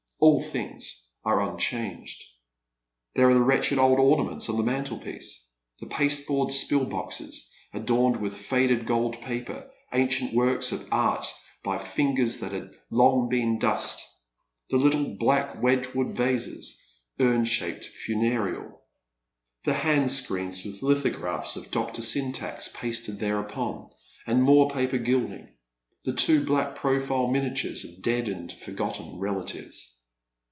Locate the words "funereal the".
18.05-19.73